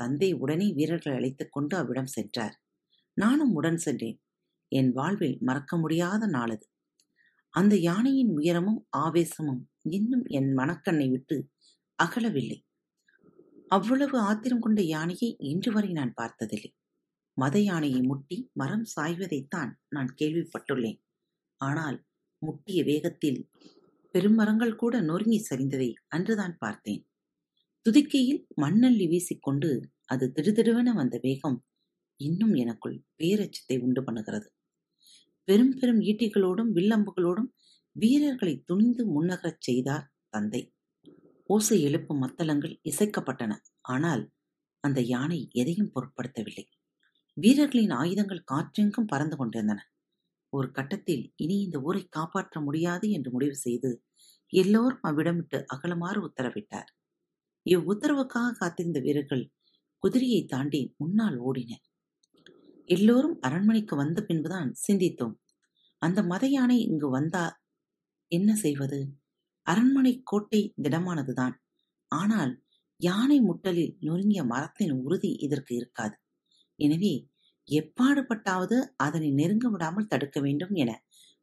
தந்தை 0.00 0.30
உடனே 0.34 0.66
வீரர்களை 0.72 1.14
அழைத்துக் 1.18 1.52
கொண்டு 1.52 1.74
அவ்விடம் 1.76 2.12
சென்றார். 2.16 2.56
நானும் 3.16 3.54
உடன் 3.54 3.78
சென்றேன். 3.78 4.18
என் 4.72 4.90
வாழ்வில் 4.92 5.38
மறக்க 5.40 5.76
முடியாத 5.76 6.26
நாளது 6.26 6.66
அந்த 7.56 7.74
யானையின் 7.80 8.32
உயரமும் 8.38 8.80
ஆவேசமும் 8.96 9.60
இன்னும் 9.90 10.24
என் 10.28 10.50
மனக்கண்ணை 10.58 11.06
விட்டு 11.08 11.36
அகலவில்லை. 11.98 12.58
அவ்வளவு 13.68 14.16
ஆத்திரம் 14.20 14.60
கொண்ட 14.60 14.80
யானையை 14.86 15.30
இன்று 15.50 15.70
வரை 15.72 15.90
நான் 15.92 16.12
பார்த்ததில்லை. 16.14 16.70
மத 17.36 17.56
யானையை 17.60 18.00
முட்டி 18.00 18.36
மரம் 18.52 18.86
சாய்வதைத்தான் 18.96 19.72
நான் 19.88 20.10
கேள்விப்பட்டுள்ளேன். 20.14 20.98
ஆனால் 21.60 21.98
முட்டிய 22.42 22.80
வேகத்தில் 22.84 23.40
பெருமரங்கள் 24.14 24.74
கூட 24.74 24.94
நொறுங்கி 25.00 25.40
சரிந்ததை 25.48 25.88
அன்றுதான் 26.08 26.56
பார்த்தேன். 26.58 27.02
துதிக்கையில் 27.86 28.42
மண்ணள்ளி 28.62 29.06
வீசிக்கொண்டு 29.08 29.70
அது 30.04 30.24
திடுதிடுவென 30.36 30.92
வந்த 30.92 31.16
வேகம் 31.22 31.58
இன்னும் 32.20 32.54
எனக்குள் 32.54 32.96
பேரச்சத்தை 33.18 33.76
உண்டு 33.82 34.02
பண்ணுகிறது. 34.02 34.48
பெரும் 35.48 35.74
பெரும் 35.78 36.00
ஈட்டிகளோடும் 36.00 36.70
வில்லம்புகளோடும் 36.72 37.50
வீரர்களை 37.96 38.54
துணிந்து 38.64 39.02
முன்னகரச் 39.06 39.60
செய்தார் 39.60 40.06
தந்தை. 40.28 40.62
ஓசை 41.50 41.76
எழுப்பும் 41.82 42.18
மத்தளங்கள் 42.18 42.74
இசைக்கப்பட்டன. 42.84 43.52
ஆனால் 43.88 44.24
அந்த 44.84 45.00
யானை 45.06 45.40
எதையும் 45.52 45.92
பொருட்படுத்தவில்லை. 45.94 46.64
வீரர்களின் 47.36 47.90
ஆயுதங்கள் 47.90 48.46
காற்றெங்கும் 48.52 49.06
பறந்து 49.06 49.36
கொண்டிருந்தன. 49.36 49.80
ஒரு 50.52 50.68
கட்டத்தில் 50.70 51.24
இனி 51.36 51.56
இந்த 51.60 51.78
ஊரை 51.80 52.02
காப்பாற்ற 52.08 52.60
முடியாது 52.60 53.06
என்று 53.10 53.30
முடிவு 53.30 53.56
செய்து 53.56 53.90
எல்லோரும் 54.52 55.02
அவ்விடமிட்டு 55.02 55.58
அகலமாறு 55.66 56.20
உத்தரவிட்டார். 56.28 56.90
இவ்வுத்தரவுக்காக 57.66 58.56
காத்திருந்த 58.56 58.98
வீரர்கள் 59.00 59.44
குதிரையை 60.02 60.42
தாண்டி 60.44 60.80
முன்னால் 60.96 61.38
ஓடினர். 61.40 61.84
எல்லோரும் 62.88 63.36
அரண்மனைக்கு 63.40 63.96
வந்த 63.96 64.18
பின்புதான் 64.22 64.72
சிந்தித்தோம். 64.86 65.34
அந்த 65.98 66.22
மத 66.22 66.46
யானை 66.46 66.78
இங்கு 66.80 67.08
வந்தா 67.10 67.44
என்ன 68.32 68.54
செய்வது? 68.54 68.98
அரண்மனை 69.62 70.20
கோட்டை 70.24 70.60
திடமானதுதான். 70.82 71.54
ஆனால் 72.08 72.52
யானை 73.00 73.38
முட்டலில் 73.40 73.96
நொறுங்கிய 74.00 74.44
மரத்தின் 74.44 74.92
உறுதி 74.92 75.30
இதற்கு 75.36 75.74
இருக்காது. 75.74 76.16
எனவே 76.78 77.14
எப்பாடுபட்டாவது 77.68 78.76
அதனை 78.96 79.30
நெருங்க 79.30 79.68
விடாமல் 79.68 80.06
தடுக்க 80.06 80.40
வேண்டும் 80.40 80.74
என 80.74 80.90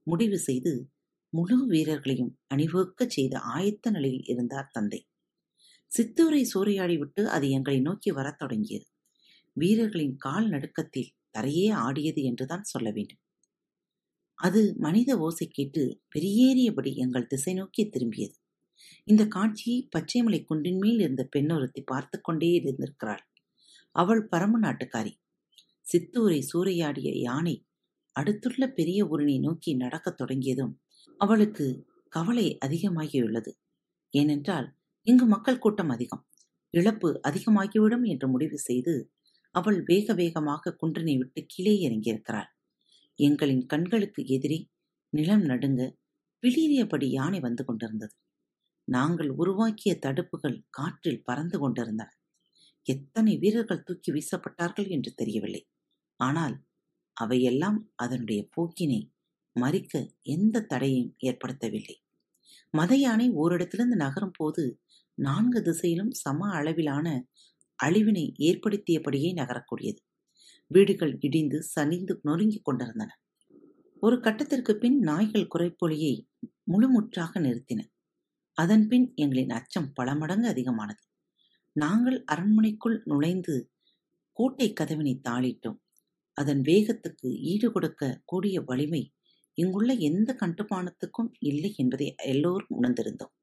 முடிவு 0.04 0.38
செய்து 0.40 0.74
முழு 1.30 1.58
வீரர்களையும் 1.68 2.32
அணிவகுக்கச் 2.56 3.10
செய்த 3.10 3.40
ஆயத்த 3.56 3.90
நிலையில் 3.90 4.26
இருந்தார் 4.26 4.72
தந்தை. 4.72 5.02
சித்தூரை 5.92 6.42
சூறையாடிவிட்டு 6.54 7.24
அது 7.26 7.50
எங்களை 7.50 7.80
நோக்கி 7.80 8.12
வரத் 8.12 8.38
தொடங்கியது. 8.38 8.88
வீரர்களின் 9.58 10.16
கால் 10.16 10.48
நடுக்கத்தில் 10.50 11.12
தரையே 11.38 11.70
ஆடியது 11.70 12.24
என்றுதான் 12.24 12.64
சொல்ல 12.64 12.92
வேண்டும். 12.92 13.22
அது 14.40 14.76
மனித 14.78 15.18
ஓசை 15.18 15.48
கேட்டு 15.48 16.02
பெரியேறியபடி 16.16 16.96
எங்கள் 16.96 17.28
திசை 17.28 17.54
நோக்கி 17.54 17.90
திரும்பியது. 17.90 18.36
இந்த 19.06 19.28
காட்சியை 19.28 19.90
பச்சைமலை 19.96 20.46
குன்றின் 20.46 20.78
மேல் 20.78 21.00
இருந்த 21.00 21.24
பெண்ணொருத்தி 21.32 21.82
பார்த்து 21.82 22.22
கொண்டே 22.22 22.50
இருந்திருக்கிறாள். 22.62 23.24
அவள் 23.92 24.28
பரம 24.28 24.60
நாட்டுக்காரி. 24.60 25.14
சித்தூரை 25.86 26.40
சூறையாடிய 26.54 27.10
யானை 27.20 27.56
அடுத்துள்ள 28.16 28.68
பெரிய 28.70 29.08
ஊரினை 29.08 29.40
நோக்கி 29.40 29.76
நடக்கத் 29.76 30.18
தொடங்கியதும் 30.18 30.74
அவளுக்கு 31.18 31.66
கவலை 32.10 32.58
அதிகமாகியுள்ளது. 32.66 33.52
ஏனென்றால் 34.14 34.68
இங்கு 35.08 35.26
மக்கள் 35.26 35.60
கூட்டம் 35.60 35.90
அதிகம். 35.90 36.24
இழப்பு 36.74 37.10
அதிகமாகிவிடும் 37.28 38.06
என்று 38.06 38.28
முடிவு 38.28 38.58
செய்து 38.60 38.94
அவள் 39.56 39.80
வேக 39.82 40.14
வேகமாக 40.14 40.74
குன்றினை 40.82 41.16
விட்டு 41.18 41.42
கீழே 41.46 41.74
இறங்கியிருக்கிறாள். 41.88 42.50
எங்களின் 43.20 43.64
கண்களுக்கு 43.66 44.22
எதிரே 44.28 44.60
நிலம் 45.14 45.46
நடுங்க 45.46 45.82
பிளிரியபடி 46.44 47.08
யானை 47.10 47.40
வந்து 47.40 47.64
கொண்டிருந்தது. 47.66 48.16
நாங்கள் 48.88 49.32
உருவாக்கிய 49.32 49.92
தடுப்புகள் 49.96 50.58
காற்றில் 50.70 51.24
பறந்து 51.24 51.58
கொண்டிருந்தன. 51.60 52.10
எத்தனை 52.88 53.34
வீரர்கள் 53.38 53.84
தூக்கி 53.84 54.10
வீசப்பட்டார்கள் 54.12 54.88
என்று 54.88 55.12
தெரியவில்லை. 55.14 55.64
ஆனால் 56.20 56.56
அவையெல்லாம் 57.18 57.78
அதனுடைய 57.96 58.42
போக்கினை 58.56 59.02
மறிக்க 59.56 59.94
எந்த 60.36 60.66
தடையும் 60.72 61.12
ஏற்படுத்தவில்லை. 61.20 61.96
மத 62.74 62.94
யானை 62.96 63.28
ஓரிடத்திலிருந்து 63.34 63.98
நகரும் 63.98 64.36
போது 64.38 64.64
நான்கு 65.18 65.60
திசையிலும் 65.62 66.14
சம 66.14 66.48
அளவிலான 66.50 67.08
அழிவினை 67.84 68.34
ஏற்படுத்தியபடியே 68.40 69.34
நகரக்கூடியது. 69.34 69.98
வீடுகள் 70.68 71.18
இடிந்து 71.20 71.64
சனிந்து 71.76 72.20
நொறுங்கிக் 72.24 72.66
கொண்டிருந்தன. 72.66 73.20
ஒரு 74.00 74.20
கட்டத்திற்கு 74.20 74.78
பின் 74.78 75.00
நாய்கள் 75.00 75.48
குறைப்பொழியை 75.56 76.28
முழுமுற்றாக 76.72 77.40
நிறுத்தின. 77.40 77.82
அதன் 78.54 78.88
பின் 78.88 79.14
எங்களின் 79.16 79.50
அச்சம் 79.50 79.92
பல 79.94 80.16
மடங்கு 80.16 80.48
அதிகமானது. 80.48 81.04
நாங்கள் 81.72 82.24
அரண்மனைக்குள் 82.24 83.02
நுழைந்து 83.06 83.72
கோட்டை 84.34 84.74
கதவினை 84.74 85.22
தாளிட்டோம். 85.30 85.80
அதன் 86.34 86.62
வேகத்துக்கு 86.62 87.28
ஈடு 87.42 87.72
கொடுக்க 87.72 88.22
கூடிய 88.26 88.62
வலிமை 88.62 89.14
இங்குள்ள 89.54 89.94
எந்த 89.94 90.36
கட்டுமானத்துக்கும் 90.40 91.32
இல்லை 91.40 91.74
என்பதை 91.78 92.16
எல்லோரும் 92.18 92.84
உணர்ந்திருந்தோம். 92.84 93.34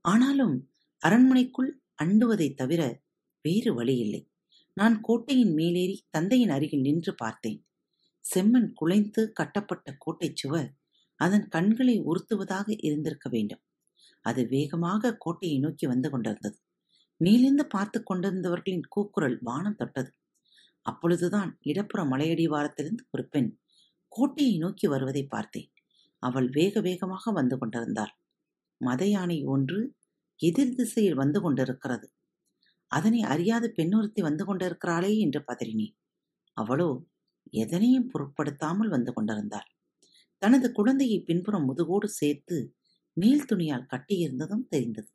ஆனாலும் 0.00 0.70
அரண்மனைக்குள் 0.98 1.80
அண்டுவதைத் 2.02 2.54
தவிர 2.54 3.02
வேறு 3.44 3.74
வழியில்லை 3.74 4.22
நான் 4.76 5.00
கோட்டையின் 5.00 5.54
மேலேறி 5.54 5.96
தந்தையின் 6.10 6.50
அருகில் 6.50 6.80
நின்று 6.80 7.14
பார்த்தேன். 7.14 7.64
செம்மண் 8.24 8.72
குலைந்து 8.72 9.32
கட்டப்பட்ட 9.32 9.94
கோட்டைச் 9.98 10.36
சுவர் 10.36 10.70
அதன் 11.14 11.48
கண்களை 11.48 12.00
உறுத்துவதாக 12.00 12.76
இருந்திருக்க 12.78 13.28
வேண்டும். 13.28 13.62
அது 14.20 14.46
வேகமாக 14.46 15.16
கோட்டையை 15.16 15.58
நோக்கி 15.58 15.86
வந்து 15.86 16.10
கொண்டிருந்தது. 16.10 16.58
மேலிருந்து 17.16 17.66
பார்த்து 17.66 17.98
கொண்டிருந்தவர்களின் 18.02 18.84
கூக்குரல் 18.88 19.38
வானம் 19.40 19.76
தொட்டது. 19.76 20.10
அப்பொழுதுதான் 20.82 21.58
இடப்புற 21.60 22.00
மலையடிவாரத்திலிருந்து 22.04 23.04
ஒரு 23.10 23.28
பெண் 23.28 23.50
கோட்டையை 24.08 24.58
நோக்கி 24.58 24.86
வருவதை 24.86 25.24
பார்த்தேன். 25.26 25.68
அவள் 26.22 26.48
வேக 26.48 26.80
வேகமாக 26.80 27.32
வந்து 27.32 27.58
கொண்டிருந்தாள். 27.58 28.14
மத 28.80 29.06
யானை 29.06 29.44
ஒன்று 29.44 29.80
எதிர் 30.40 30.74
திசையில் 30.74 31.14
வந்து 31.14 31.40
கொண்டிருக்கிறது. 31.40 32.06
அதனை 32.92 33.20
அறியாத 33.24 33.64
பெண்ணொருத்தி 33.68 34.20
வந்து 34.22 34.44
கொண்டிருக்கிறாளே 34.44 35.12
என்று 35.18 35.40
பதறினேன் 35.48 35.96
அவளோ 36.56 36.90
எதனையும் 37.54 38.08
பொருட்படுத்தாமல் 38.08 38.88
வந்து 38.88 39.12
கொண்டிருந்தாள். 39.12 39.68
தனது 40.42 40.72
குழந்தையை 40.72 41.18
பின்புறம் 41.20 41.64
முதுகோடு 41.64 42.08
சேர்த்து 42.10 42.56
மேல் 43.16 43.46
துணியால் 43.46 43.90
கட்டியிருந்ததும் 43.90 44.66
தெரிந்தது. 44.68 45.10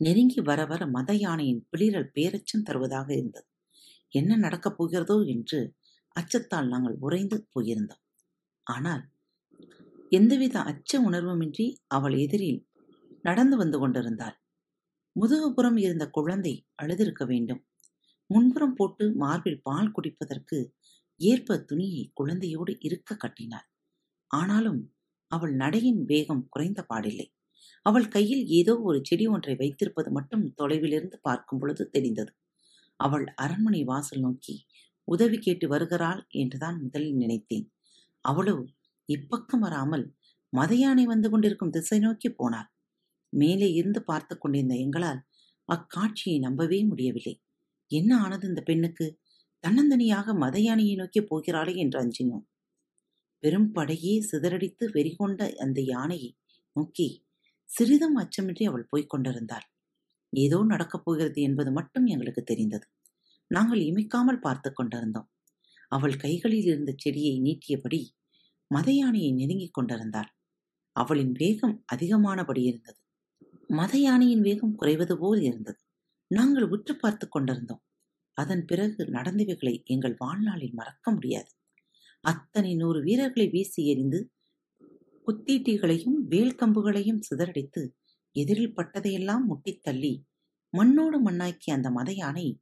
நெருங்கி 0.00 0.40
வர 0.40 0.60
வர 0.66 0.82
மத 0.86 1.10
யானையின் 1.14 1.62
பிளிரல் 1.70 2.12
பேரச்சம் 2.14 2.62
தருவதாக 2.62 3.08
இருந்தது. 3.14 3.46
என்ன 4.12 4.36
நடக்கப் 4.36 4.76
போகிறதோ 4.78 5.16
என்று 5.26 5.60
அச்சத்தால் 6.16 6.68
நாங்கள் 6.68 6.96
உறைந்து 7.00 7.36
போயிருந்தோம். 7.54 8.02
ஆனால் 8.66 9.04
எந்தவித 10.12 10.56
அச்ச 10.62 11.00
உணர்வுமின்றி 11.00 11.66
அவள் 11.88 12.16
எதிரில் 12.18 12.60
நடந்து 13.22 13.56
வந்து 13.56 13.78
கொண்டிருந்தாள். 13.78 14.36
முதுகுபுறம் 15.16 15.76
இருந்த 15.76 16.04
குழந்தை 16.08 16.52
அழுதிருக்க 16.82 17.22
வேண்டும். 17.24 17.62
முன்புறம் 18.30 18.74
போட்டு 18.74 19.04
மார்பில் 19.16 19.62
பால் 19.62 19.92
குடிப்பதற்கு 19.92 20.58
ஏற்ப 21.20 21.56
துணியை 21.60 22.02
குழந்தையோடு 22.20 22.72
இருக்க 22.80 23.16
கட்டினாள். 23.16 23.66
ஆனாலும் 24.30 24.80
அவள் 25.30 25.54
நடையின் 25.54 26.00
வேகம் 26.04 26.44
குறைந்த 26.48 26.80
பாடில்லை. 26.90 27.26
அவள் 27.86 28.08
கையில் 28.08 28.44
ஏதோ 28.50 28.72
ஒரு 28.80 28.98
செடி 29.04 29.26
ஒன்றை 29.26 29.54
வைத்திருப்பது 29.54 30.10
மட்டும் 30.10 30.44
தொலைவிலிருந்து 30.58 31.18
பார்க்கும் 31.22 31.60
பொழுது 31.60 31.84
தெரிந்தது. 31.90 32.32
அவள் 33.00 33.26
அரண்மனை 33.36 33.82
வாசல் 33.84 34.20
நோக்கி 34.20 34.54
உதவி 35.08 35.38
கேட்டு 35.38 35.66
வருகிறாள் 35.68 36.20
என்றுதான் 36.32 36.76
முதலில் 36.82 37.16
நினைத்தேன். 37.16 37.66
அவளோ 38.24 38.56
இப்பக்கம் 39.08 39.58
வராமல் 39.58 40.04
மதையானை 40.52 41.04
வந்து 41.04 41.28
கொண்டிருக்கும் 41.30 41.70
திசை 41.70 41.98
நோக்கி 41.98 42.28
போனாள். 42.32 42.68
மேலே 43.32 43.72
இருந்து 43.72 44.02
பார்த்து 44.02 44.38
கொண்டிருந்த 44.38 44.74
எங்களால் 44.76 45.20
அக்காட்சியை 45.68 46.38
நம்பவே 46.38 46.84
முடியவில்லை. 46.84 47.34
என்ன 47.90 48.10
ஆனது 48.18 48.48
இந்த 48.48 48.62
பெண்ணுக்கு? 48.62 49.06
தன்னந்தனியாக 49.64 50.34
மத 50.34 50.58
யானையை 50.60 50.94
நோக்கி 50.94 51.20
போகிறாளே 51.20 51.74
என்று 51.74 51.98
அஞ்சினோம். 52.00 52.44
பெரும் 53.42 53.72
படையே 53.72 54.14
சிதறடித்து 54.30 54.84
வெறிகொண்ட 54.92 55.56
அந்த 55.58 55.80
யானையை 55.84 56.30
நோக்கி 56.76 57.08
சிறிதும் 57.70 58.16
அச்சமின்றி 58.16 58.64
அவள் 58.64 58.88
போய்க் 58.88 59.08
கொண்டிருந்தாள். 59.08 59.66
ஏதோ 60.32 60.58
நடக்கப் 60.62 61.04
போகிறது 61.04 61.42
என்பது 61.42 61.72
மட்டும் 61.72 62.06
எங்களுக்கு 62.06 62.42
தெரிந்தது. 62.42 62.86
நாங்கள் 63.50 63.80
இமைக்காமல் 63.80 64.40
பார்த்து 64.40 64.72
கொண்டிருந்தோம். 64.72 65.28
அவள் 65.88 66.16
கைகளில் 66.16 66.64
இருந்த 66.64 66.94
செடியை 66.96 67.34
நீட்டியபடி 67.40 68.00
மத 68.70 68.92
யானையை 68.92 69.32
நெருங்கிக் 69.32 69.74
கொண்டிருந்தாள். 69.74 70.30
அவளின் 70.96 71.32
வேகம் 71.32 71.76
அதிகமானபடி 71.94 72.62
இருந்தது. 72.62 72.99
மத 73.70 73.98
யானையின் 73.98 74.40
வேகம் 74.40 74.74
குறைவது 74.74 75.18
போல் 75.18 75.42
இருந்தது. 75.42 75.80
நாங்கள் 76.26 76.62
உற்று 76.62 76.96
பார்த்து 76.96 77.28
கொண்டிருந்தோம். 77.28 77.82
அதன் 78.32 78.64
பிறகு 78.64 79.04
நடந்தவைகளை 79.04 79.84
எங்கள் 79.84 80.14
வாழ்நாளில் 80.18 80.74
மறக்க 80.74 81.12
முடியாது. 81.12 81.50
அத்தனை 82.20 82.74
நூறு 82.74 83.02
வீரர்களை 83.02 83.48
வீசி 83.50 83.86
எறிந்து 83.86 84.30
குத்தீட்டிகளையும் 85.26 86.18
வேல் 86.28 86.54
கம்புகளையும் 86.54 87.20
சிதறடித்து 87.20 87.90
எதிரில் 88.32 88.74
பட்டதையெல்லாம் 88.74 89.44
முட்டித் 89.48 89.82
தள்ளி 89.82 90.24
மண்ணோடு 90.72 91.30
மண்ணாக்கி 91.30 91.70
அந்த 91.70 91.90
மத 91.90 92.12
யானை 92.12 92.60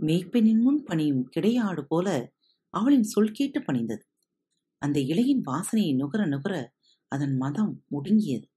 மேய்ப்பெனின் 0.00 0.60
முன் 0.60 0.82
பணியும் 0.82 1.30
கிடையாடு 1.36 1.82
போல 1.82 2.32
அவளின் 2.74 3.02
சொல் 3.02 3.30
கேட்டு 3.30 3.60
பணிந்தது. 3.60 4.04
அந்த 4.78 5.00
இலையின் 5.00 5.42
வாசனையை 5.46 5.94
நுகர 5.94 6.26
நுகர 6.26 6.72
அதன் 7.08 7.36
மதம் 7.36 7.84
முடுங்கியது. 7.90 8.48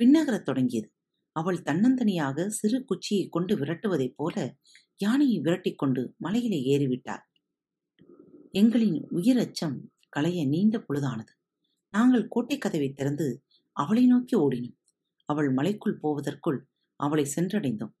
பின்னகரத் 0.00 0.42
தொடங்கியது. 0.42 0.92
அவள் 1.32 1.62
தன்னந்தனியாக 1.62 2.46
சிறு 2.46 2.84
குச்சியை 2.84 3.28
கொண்டு 3.28 3.58
விரட்டுவதைப் 3.58 4.14
போல 4.16 4.56
யானையை 4.96 5.40
விரட்டிக் 5.40 5.74
கொண்டு 5.74 6.14
மலையிலே 6.16 6.60
ஏறிவிட்டாள். 6.72 7.22
எங்களின் 8.52 9.06
உயிர் 9.08 9.38
அச்சம் 9.38 9.92
களைய 10.08 10.46
நீண்ட 10.46 10.78
பொழுதானது. 10.78 11.32
நாங்கள் 11.90 12.28
கோட்டை 12.28 12.58
கதவை 12.58 12.92
திறந்து 12.92 13.44
அவளை 13.72 14.06
நோக்கி 14.06 14.36
ஓடினோம். 14.36 14.78
அவள் 15.24 15.50
மலைக்குள் 15.52 15.98
போவதற்குள் 15.98 16.68
அவளை 16.96 17.24
சென்றடைந்தோம். 17.36 17.94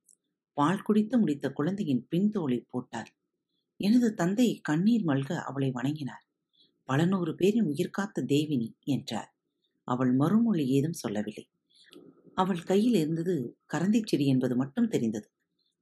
பால் 0.52 0.82
குடித்து 0.82 1.18
முடித்த 1.18 1.52
குழந்தையின் 1.52 2.08
பின்தோளை 2.10 2.64
போட்டார் 2.68 3.10
எனது 3.76 4.14
தந்தை 4.14 4.60
கண்ணீர் 4.62 5.04
மல்க 5.04 5.32
அவளை 5.34 5.70
வணங்கினார். 5.70 6.24
பல 6.84 7.04
நூறு 7.04 7.34
பேரின் 7.34 7.66
உயிர்காத்த 7.66 8.24
தேவினி 8.26 8.72
என்றார். 8.84 9.36
அவள் 9.84 10.12
மறுமொழி 10.12 10.68
ஏதும் 10.68 10.92
சொல்லவில்லை. 10.92 11.51
அவள் 12.36 12.62
கையில் 12.62 12.94
இருந்தது 12.94 13.34
கரந்தை 13.74 14.00
செடி 14.04 14.26
என்பது 14.26 14.56
மட்டும் 14.56 14.88
தெரிந்தது. 14.88 15.28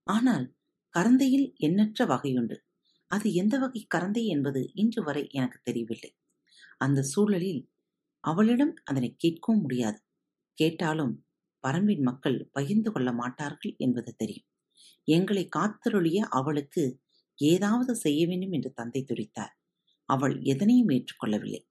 ஆனால் 0.07 0.47
கரந்தையில் 0.95 1.49
எண்ணற்ற 1.59 2.07
வகையுண்டு. 2.07 2.57
அது 3.11 3.29
எந்த 3.35 3.55
வகை 3.59 3.87
கரந்தை 3.95 4.25
என்பது 4.27 4.61
இன்று 4.75 5.03
வரை 5.03 5.25
எனக்கு 5.33 5.59
தெரியவில்லை. 5.63 6.11
அந்த 6.79 7.03
சூழலில் 7.03 7.63
அவளிடம் 8.25 8.75
அதனை 8.85 9.11
கேட்கவும் 9.25 9.63
முடியாது. 9.63 10.01
கேட்டாலும் 10.59 11.15
பரம்பின் 11.65 12.03
மக்கள் 12.03 12.39
பகிர்ந்து 12.53 12.91
கொள்ள 12.93 13.13
மாட்டார்கள் 13.13 13.75
என்பது 13.79 14.15
தெரியும். 14.15 14.49
எங்களை 15.09 15.45
காத்தருளிய 15.57 16.21
அவளுக்கு 16.31 16.85
ஏதாவது 17.39 17.97
செய்ய 17.97 18.27
வேண்டும் 18.27 18.53
என்று 18.53 18.71
தந்தை 18.73 19.03
துடித்தார். 19.05 19.55
அவள் 20.09 20.35
எதனையும் 20.45 20.91
ஏற்றுக்கொள்ளவில்லை. 20.91 21.63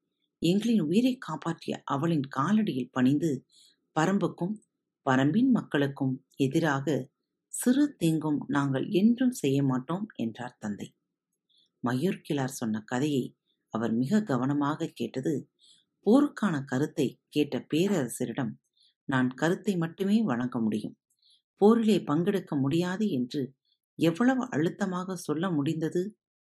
எங்களின் 0.41 0.81
உயிரை 0.81 1.13
காப்பாற்றிய 1.17 1.75
அவளின் 1.85 2.25
காலடியில் 2.37 2.91
பணிந்து 2.91 3.31
பரம்புக்கும் 3.95 4.55
பரம்பின் 5.05 5.51
மக்களுக்கும் 5.51 6.15
எதிராக 6.35 6.87
சிறு 7.53 7.83
தீங்கும் 7.97 8.39
நாங்கள் 8.47 8.85
என்றும் 8.91 9.33
செய்ய 9.33 9.59
மாட்டோம் 9.63 10.05
என்றார் 10.15 10.57
தந்தை. 10.59 10.87
மயூர்கிலார் 11.83 12.57
சொன்ன 12.57 12.81
கதையை 12.85 13.23
அவர் 13.73 13.93
மிக 13.93 14.21
கவனமாக 14.21 14.89
கேட்டது 14.93 15.33
போருக்கான 16.05 16.55
கருத்தை 16.65 17.07
கேட்ட 17.29 17.55
பேரரசரிடம் 17.73 18.53
நான் 19.09 19.29
கருத்தை 19.33 19.73
மட்டுமே 19.77 20.17
வழங்க 20.21 20.55
முடியும். 20.59 20.95
போரிலே 21.61 21.97
பங்கெடுக்க 22.03 22.53
முடியாது 22.55 23.05
என்று 23.09 23.41
எவ்வளவு 23.99 24.43
அழுத்தமாக 24.49 25.15
சொல்ல 25.17 25.45
முடிந்தது 25.51 26.01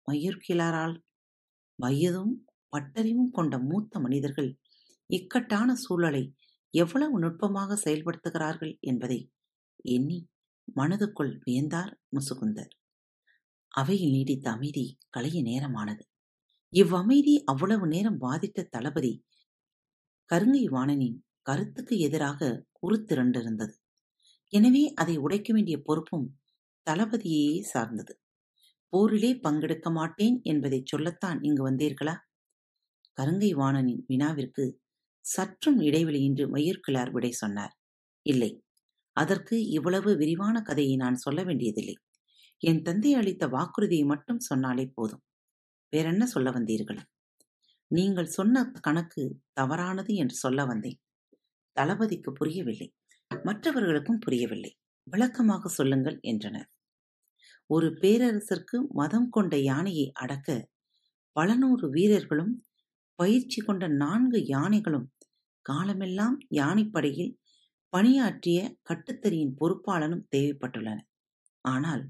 மயூர்கிலாரால் 0.08 0.96
வயதும் 1.80 2.34
பட்டறிவும் 2.74 3.32
கொண்ட 3.32 3.56
மூத்த 3.70 4.00
மனிதர்கள் 4.00 4.50
இக்கட்டான 5.10 5.70
சூழலை 5.76 6.24
எவ்வளவு 6.74 7.16
நுட்பமாக 7.20 7.78
செயல்படுத்துகிறார்கள் 7.86 8.74
என்பதை 8.82 9.20
எண்ணி 9.86 10.20
மனதுக்குள் 10.78 11.34
வியந்தார் 11.46 11.92
முசுகுந்தர். 12.16 12.72
அவையில் 13.72 14.12
நீடித்த 14.12 14.46
அமைதி 14.52 14.86
களைய 15.10 15.38
நேரமானது. 15.42 16.04
இவ்வமைதி 16.74 17.36
அவ்வளவு 17.46 17.86
நேரம் 17.88 18.20
வாதிட்ட 18.22 18.60
தளபதி 18.70 19.14
கருங்கை 20.30 20.66
வாணனின் 20.68 21.18
கருத்துக்கு 21.42 21.96
எதிராக 22.00 22.42
உருத்திரண்டிருந்தது 22.82 23.76
எனவே 24.54 24.84
அதை 24.94 25.16
உடைக்க 25.18 25.50
வேண்டிய 25.54 25.78
பொறுப்பும் 25.82 26.28
தளபதியையே 26.88 27.58
சார்ந்தது. 27.64 28.14
போரிலே 28.94 29.32
பங்கெடுக்க 29.44 29.88
மாட்டேன் 29.92 30.36
என்பதை 30.44 30.80
சொல்லத்தான் 30.84 31.40
இங்கு 31.44 31.64
வந்தீர்களா? 31.70 32.16
கருங்கை 33.18 33.52
வாணனின் 33.54 34.04
வினாவிற்கு 34.08 34.66
சற்றும் 35.26 35.80
இடைவெளியின்றி 35.80 36.46
மயிர்கிழார் 36.48 37.12
விடை 37.12 37.32
சொன்னார். 37.32 37.74
இல்லை 38.22 38.64
அதற்கு 39.12 39.68
இவ்வளவு 39.70 40.16
விரிவான 40.18 40.62
கதையை 40.62 40.96
நான் 40.96 41.16
சொல்ல 41.16 41.44
வேண்டியதில்லை. 41.44 41.96
என் 42.60 42.82
தந்தை 42.82 43.14
அளித்த 43.14 43.48
வாக்குறுதியை 43.48 44.04
மட்டும் 44.04 44.40
சொன்னாலே 44.40 44.92
போதும். 44.94 45.24
வேறென்ன 45.90 46.26
சொல்ல 46.26 46.52
வந்தீர்கள்? 46.52 47.02
நீங்கள் 47.88 48.26
சொன்ன 48.26 48.72
கணக்கு 48.82 49.42
தவறானது 49.54 50.16
என்று 50.16 50.36
சொல்ல 50.36 50.66
வந்தேன். 50.66 51.00
தளபதிக்கு 51.74 52.34
புரியவில்லை. 52.34 52.94
மற்றவர்களுக்கும் 53.32 54.20
புரியவில்லை. 54.20 54.72
விளக்கமாக 55.04 55.70
சொல்லுங்கள் 55.70 56.20
என்றனர். 56.22 56.70
ஒரு 57.70 57.88
பேரரசருக்கு 58.02 58.78
மதம் 58.94 59.30
கொண்ட 59.30 59.58
யானையை 59.58 60.12
அடக்க 60.14 60.70
பல 61.36 61.56
நூறு 61.56 61.90
வீரர்களும் 61.90 62.54
பயிற்சி 63.16 63.62
கொண்ட 63.62 63.88
நான்கு 63.88 64.46
யானைகளும் 64.46 65.13
காலமெல்லாம் 65.66 66.38
யானைப்படையில் 66.52 67.34
பணியாற்றிய 67.94 68.60
கட்டுத்தறியின் 68.90 69.56
பொறுப்பாளனும் 69.60 70.26
தேவைப்பட்டுள்ளன. 70.36 71.00
ஆனால் 71.66 72.04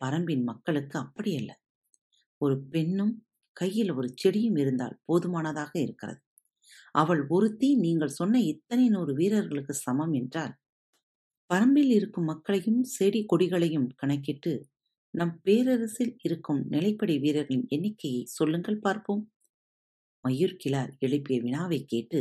பரம்பின் 0.00 0.44
மக்களுக்கு 0.44 0.96
அப்படியல்ல 0.98 1.52
ஒரு 2.40 2.56
பெண்ணும் 2.70 3.14
கையில் 3.56 3.92
ஒரு 3.92 4.08
செடியும் 4.14 4.58
இருந்தால் 4.58 4.98
போதுமானதாக 5.04 5.72
இருக்கிறது. 5.80 6.20
அவள் 6.94 7.22
ஒருத்தி 7.28 7.68
நீங்கள் 7.76 8.16
சொன்ன 8.18 8.40
இத்தனை 8.52 8.86
நூறு 8.88 9.12
வீரர்களுக்கு 9.14 9.74
சமம் 9.78 10.14
என்றால் 10.20 10.54
பரம்பில் 11.50 11.92
இருக்கும் 11.92 12.24
மக்களையும் 12.24 12.82
செடி 12.94 13.20
கொடிகளையும் 13.32 13.88
கணக்கிட்டு 13.96 14.52
நம் 15.14 15.34
பேரரசில் 15.42 16.14
இருக்கும் 16.22 16.60
நிலைப்படை 16.70 17.16
வீரர்களின் 17.20 17.66
எண்ணிக்கையை 17.68 18.22
சொல்லுங்கள் 18.28 18.80
பார்ப்போம். 18.80 19.22
மயூர்கிழார் 20.24 20.92
எழுப்பிய 20.98 21.38
வினாவை 21.40 21.80
கேட்டு 21.84 22.20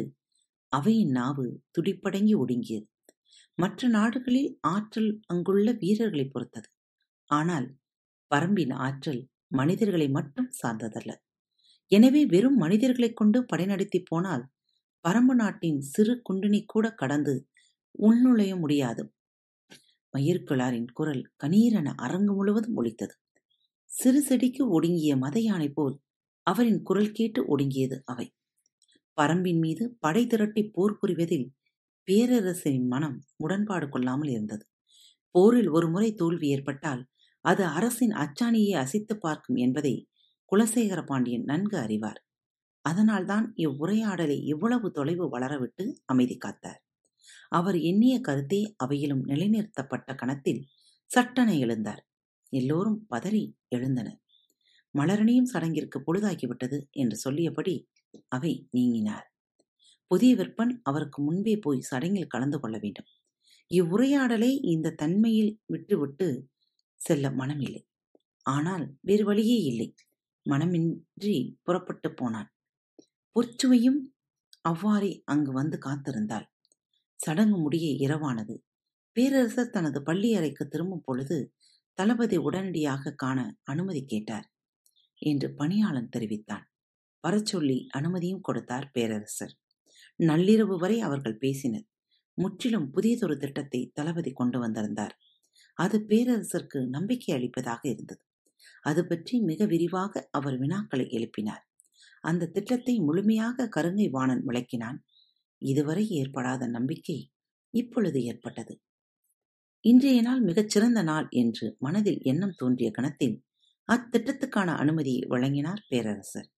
அவையின் 0.70 1.10
நாவு 1.10 1.64
துடிப்படங்கி 1.72 2.34
ஒடுங்கியது. 2.36 2.88
மற்ற 3.54 3.88
நாடுகளில் 3.88 4.60
ஆற்றல் 4.68 5.20
அங்குள்ள 5.28 5.72
வீரர்களை 5.72 6.26
பொறுத்தது. 6.26 6.70
ஆனால் 7.26 7.68
பரம்பின் 8.36 8.74
ஆற்றல் 8.74 9.28
மனிதர்களை 9.48 10.10
மட்டும் 10.10 10.50
சார்ந்ததல்ல. 10.64 11.12
எனவே 11.92 12.26
வெறும் 12.26 12.56
மனிதர்களைக் 12.56 13.16
கொண்டு 13.16 13.46
படை 13.46 13.66
நடத்திப் 13.66 14.06
போனால் 14.06 14.44
பரம்பு 15.06 15.34
நாட்டின் 15.36 15.82
சிறு 15.82 16.22
குண்டினி 16.30 16.64
கூட 16.66 16.92
கடந்து 16.92 17.48
உள்நுழைய 18.00 18.60
முடியாது. 18.60 19.04
மயிர்கிழாரின் 20.14 20.92
குரல் 20.94 21.32
கணீரென 21.44 21.94
அரங்கு 21.96 22.34
முழுவதும் 22.34 22.76
ஒலித்தது. 22.76 23.16
சிறு 23.90 24.22
செடிக்கு 24.22 24.70
ஒடுங்கிய 24.70 25.18
மத 25.18 25.40
யானை 25.40 25.70
போல் 25.70 25.96
அவரின் 26.48 26.82
குரல் 26.82 27.12
கேட்டு 27.12 27.58
ஒடுங்கியது 27.58 28.02
அவை. 28.06 28.28
பரம்பின் 29.18 29.60
மீது 29.60 29.84
படை 30.00 30.24
திரட்டி 30.28 30.64
போர் 30.70 30.98
புரிவதில் 31.02 31.48
பேரரசரின் 32.08 32.88
மனம் 32.88 33.18
உடன்பாடு 33.36 33.90
கொள்ளாமல் 33.90 34.30
இருந்தது. 34.30 34.64
போரில் 35.36 35.70
ஒருமுறை 35.70 36.10
தோல்வி 36.16 36.48
ஏற்பட்டால் 36.50 37.04
அது 37.46 37.64
அரசின் 37.68 38.14
அச்சாணியை 38.16 38.74
அசைத்து 38.76 39.18
பார்க்கும் 39.18 39.56
என்பதை 39.56 39.94
குலசேகர 40.52 41.00
பாண்டியன் 41.04 41.44
நன்கு 41.44 41.78
அறிவார். 41.78 42.20
அதனால்தான் 42.86 43.46
இவ்வுரையாடலை 43.58 44.38
இவ்வளவு 44.44 44.92
தொலைவு 44.92 45.26
வளரவிட்டு 45.30 45.86
அமைதி 46.06 46.38
காத்தார். 46.38 46.80
அவர் 47.50 47.78
எண்ணிய 47.82 48.16
கருத்தே 48.22 48.62
அவையிலும் 48.86 49.24
நிலைநிறுத்தப்பட்ட 49.26 50.16
கணத்தில் 50.16 50.62
சட்டென 51.12 51.50
எழுந்தார். 51.56 52.02
எல்லோரும் 52.54 53.00
பதறி 53.10 53.44
எழுந்தனர். 53.76 54.20
மலரணியும் 54.96 55.52
சடங்கிற்கு 55.54 55.98
பொழுதாகிவிட்டது 56.06 56.78
என்று 56.92 57.18
சொல்லியபடி 57.18 57.76
அவை 58.30 58.68
நீங்கினார். 58.72 59.28
புதிய 60.12 60.36
விற்பன் 60.36 60.82
அவருக்கு 60.84 61.22
முன்பே 61.22 61.58
போய் 61.58 61.88
சடங்கில் 61.92 62.28
கலந்து 62.28 62.60
கொள்ள 62.60 62.78
வேண்டும். 62.78 63.10
இவ்வுரையாடலை 63.72 64.52
இந்த 64.66 64.96
தன்மையில் 64.96 65.60
விட்டுவிட்டு 65.66 66.28
செல்ல 67.02 67.30
மனமில்லை. 67.32 67.84
ஆனால் 68.46 68.98
வேறு 69.02 69.26
வழியே 69.26 69.58
இல்லை. 69.62 69.90
மனமின்றி 70.46 71.36
புறப்பட்டு 71.64 72.14
போனான். 72.14 72.50
பொற்சுவையும் 73.36 74.00
அவ்வாறே 74.62 75.24
அங்கு 75.26 75.52
வந்து 75.52 75.78
காத்திருந்தாள். 75.78 76.48
சடங்கு 77.20 77.58
முடிய 77.58 77.88
இரவானது. 78.08 78.56
பேரரசர் 79.18 79.70
தனது 79.70 80.04
பள்ளி 80.04 80.36
அறைக்கு 80.36 80.68
திரும்பும் 80.68 81.04
பொழுது 81.04 81.38
தளபதி 82.00 82.38
உடனடியாக 82.38 83.16
காண 83.16 83.40
அனுமதி 83.64 84.06
கேட்டார் 84.06 84.48
என்று 85.22 85.54
பணியாளன் 85.54 86.10
தெரிவித்தான். 86.10 86.67
வரச்சொல்லி 87.24 87.86
அனுமதியும் 87.90 88.42
கொடுத்தார் 88.42 88.92
பேரரசர். 88.94 89.54
நள்ளிரவு 90.20 90.76
வரை 90.78 91.00
அவர்கள் 91.00 91.38
பேசினர். 91.38 91.86
முற்றிலும் 92.38 92.92
புதியதொரு 92.92 93.38
திட்டத்தை 93.38 93.92
தளபதி 93.94 94.32
கொண்டு 94.32 94.60
வந்திருந்தார். 94.60 95.16
அது 95.78 96.06
பேரரசருக்கு 96.08 96.80
நம்பிக்கை 96.88 97.36
அளிப்பதாக 97.36 97.82
இருந்தது. 97.90 98.22
அது 98.82 99.08
பற்றி 99.08 99.40
மிக 99.42 99.66
விரிவாக 99.66 100.28
அவர் 100.32 100.58
வினாக்களை 100.60 101.06
எழுப்பினார். 101.10 101.64
அந்த 102.22 102.48
திட்டத்தை 102.48 103.00
முழுமையாக 103.00 103.70
கருங்கை 103.76 104.10
வாணன் 104.10 104.44
விளக்கினான். 104.46 104.98
இதுவரை 105.62 106.08
ஏற்படாத 106.10 106.68
நம்பிக்கை 106.68 107.32
இப்பொழுது 107.74 108.24
ஏற்பட்டது. 108.24 108.74
இன்றைய 109.86 110.22
நாள் 110.22 110.42
மிகச் 110.42 110.70
சிறந்த 110.70 111.04
நாள் 111.04 111.28
என்று 111.30 111.76
மனதில் 111.80 112.22
எண்ணம் 112.22 112.56
தோன்றிய 112.56 112.92
கணத்தில் 112.92 113.36
அத்திட்டத்துக்கான 113.90 114.70
அனுமதியை 114.76 115.22
வழங்கினார் 115.30 115.82
பேரரசர். 115.90 116.50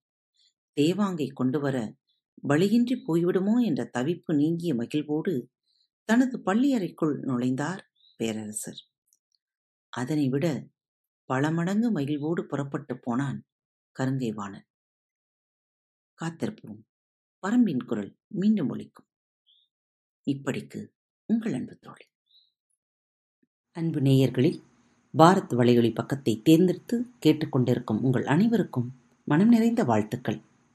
தேவாங்கை 0.76 1.32
கொண்டு 1.32 1.60
வர 1.60 1.94
வழியின்றி 2.42 3.02
போய்விடுமோ 3.06 3.64
என்ற 3.64 3.90
தவிப்பு 3.98 4.34
நீங்கிய 4.34 4.74
மகிழ்வோடு 4.74 5.50
தனது 6.04 6.42
பள்ளியறைக்குள் 6.46 7.14
நுழைந்தார் 7.22 7.78
பேரரசர். 8.16 8.80
அதனை 9.88 10.28
விட 10.28 10.66
பல 11.24 11.50
மடங்கு 11.50 11.90
மகிழ்வோடு 11.90 12.46
புறப்பட்டு 12.46 12.98
போனான் 12.98 13.46
கருங்கைவாணன். 13.98 14.66
காத்திருப்போம். 16.18 16.80
பரம்பின் 17.42 17.84
குரல் 17.84 18.18
மீண்டும் 18.26 18.70
ஒழிக்கும் 18.74 19.08
இப்படிக்கு 20.26 20.80
உங்கள் 21.26 21.52
அன்பு 21.52 21.76
தோழி. 21.76 22.06
அன்பு 23.76 24.00
நேயர்களில் 24.00 24.58
பாரத் 25.18 25.54
வலையொலி 25.54 25.94
பக்கத்தை 25.94 26.42
தேர்ந்தெடுத்து 26.42 26.96
கேட்டுக்கொண்டிருக்கும் 27.26 28.00
உங்கள் 28.00 28.24
அனைவருக்கும் 28.24 28.88
மனம் 29.24 29.48
நிறைந்த 29.48 29.84
வாழ்த்துக்கள். 29.84 30.40